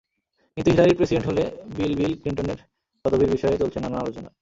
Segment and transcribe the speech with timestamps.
[0.57, 1.43] কিন্তু Hillary president হলে
[1.77, 2.59] Bill Bill ক্লিনটনের
[3.05, 4.29] পদবির বিষয়ে চলছে নানান আলোচনা।